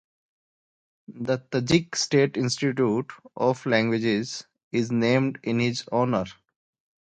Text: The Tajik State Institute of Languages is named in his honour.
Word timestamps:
The 1.09 1.37
Tajik 1.37 1.93
State 1.93 2.35
Institute 2.35 3.11
of 3.35 3.63
Languages 3.67 4.47
is 4.71 4.91
named 4.91 5.39
in 5.43 5.59
his 5.59 5.87
honour. 5.91 6.25